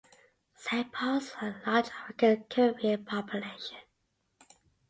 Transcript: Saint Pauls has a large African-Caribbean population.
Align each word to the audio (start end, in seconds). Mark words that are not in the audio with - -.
Saint 0.55 0.91
Pauls 0.91 1.33
has 1.33 1.53
a 1.63 1.69
large 1.69 1.89
African-Caribbean 1.89 3.05
population. 3.05 3.77